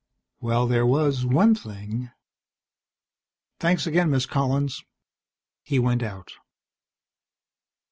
Well, 0.39 0.65
there 0.65 0.83
was 0.83 1.27
one 1.27 1.53
thing. 1.53 2.09
"Thanks 3.59 3.85
again, 3.85 4.09
Miss 4.09 4.25
Collins." 4.25 4.83
He 5.61 5.77
went 5.77 6.01
out. 6.01 6.31